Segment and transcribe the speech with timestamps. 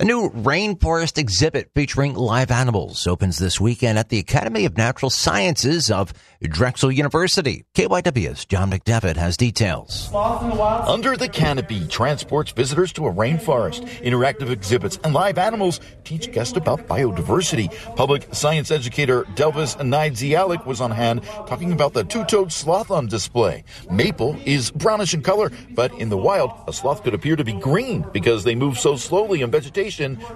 [0.00, 5.10] A new rainforest exhibit featuring live animals opens this weekend at the Academy of Natural
[5.10, 7.66] Sciences of Drexel University.
[7.74, 10.10] KYW's John McDevitt has details.
[10.14, 13.86] Under the Canopy transports visitors to a rainforest.
[14.00, 17.68] Interactive exhibits and live animals teach guests about biodiversity.
[17.94, 23.64] Public science educator Delvis Naidzialik was on hand talking about the two-toed sloth on display.
[23.90, 27.52] Maple is brownish in color, but in the wild, a sloth could appear to be
[27.52, 29.89] green because they move so slowly in vegetation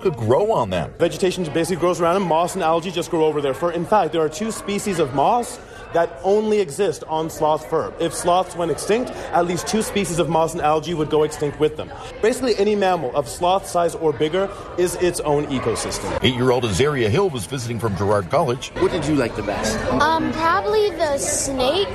[0.00, 0.92] could grow on them.
[0.98, 2.28] Vegetation basically grows around them.
[2.28, 3.54] Moss and algae just grow over their.
[3.54, 3.72] fur.
[3.72, 5.58] In fact, there are two species of moss
[5.92, 7.92] that only exist on sloth fur.
[8.00, 11.58] If sloths went extinct, at least two species of moss and algae would go extinct
[11.60, 11.90] with them.
[12.22, 16.18] Basically, any mammal of sloth size or bigger is its own ecosystem.
[16.22, 18.68] Eight year old Azaria Hill was visiting from Girard College.
[18.78, 19.78] What did you like the best?
[19.92, 21.88] Um, probably the snake.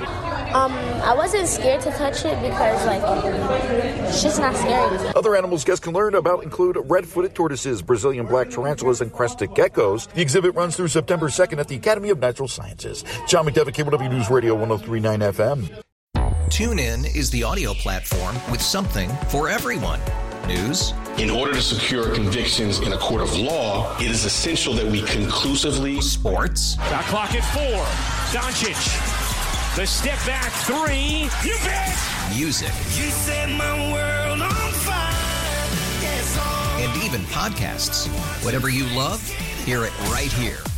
[0.55, 0.71] Um,
[1.03, 3.01] I wasn't scared to touch it because, like,
[4.07, 4.97] it's just not scary.
[5.13, 9.49] Other animals guests can learn about include red footed tortoises, Brazilian black tarantulas, and crested
[9.49, 10.07] geckos.
[10.13, 13.03] The exhibit runs through September 2nd at the Academy of Natural Sciences.
[13.27, 15.83] John McDevitt, KYW News Radio 1039 FM.
[16.49, 19.99] TuneIn is the audio platform with something for everyone.
[20.47, 20.93] News.
[21.19, 25.03] In order to secure convictions in a court of law, it is essential that we
[25.03, 26.01] conclusively.
[26.01, 26.77] Sports.
[26.77, 27.83] Got clock at four.
[28.33, 28.75] Doncic.
[29.75, 31.29] The step back three.
[31.47, 31.95] You bet.
[32.35, 32.69] Music.
[32.97, 35.13] You set my world on fire.
[36.01, 36.39] Yes.
[36.79, 38.07] And even podcasts.
[38.43, 39.21] Whatever you love,
[39.63, 40.57] hear it right here